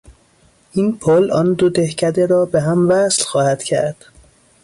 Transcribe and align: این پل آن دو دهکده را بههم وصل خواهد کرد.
این 0.71 0.97
پل 0.97 1.31
آن 1.31 1.53
دو 1.53 1.69
دهکده 1.69 2.25
را 2.25 2.45
بههم 2.45 2.89
وصل 2.89 3.23
خواهد 3.23 3.63
کرد. 3.63 4.05